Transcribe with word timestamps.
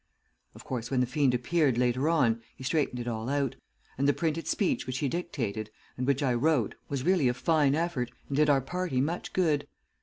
Of 0.55 0.63
course, 0.65 0.89
when 0.89 0.99
the 0.99 1.05
fiend 1.05 1.35
appeared 1.35 1.77
later 1.77 2.09
on, 2.09 2.41
he 2.55 2.63
straightened 2.63 2.99
it 2.99 3.07
all 3.07 3.29
out, 3.29 3.55
and 3.99 4.07
the 4.07 4.13
printed 4.13 4.47
speech 4.47 4.87
which 4.87 4.97
he 4.97 5.07
dictated 5.07 5.69
and 5.95 6.07
which 6.07 6.23
I 6.23 6.33
wrote 6.33 6.73
was 6.89 7.03
really 7.03 7.27
a 7.27 7.35
fine 7.35 7.75
effort 7.75 8.09
and 8.27 8.35
did 8.35 8.49
our 8.49 8.61
party 8.61 8.99
much 8.99 9.31
good. 9.31 9.67